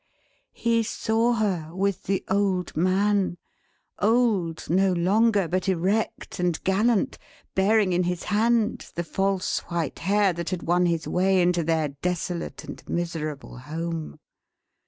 [0.55, 3.37] He saw her, with the old man;
[3.99, 7.19] old no longer, but erect and gallant:
[7.53, 11.89] bearing in his hand the false white hair that had won his way into their
[11.89, 14.17] desolate and miserable home.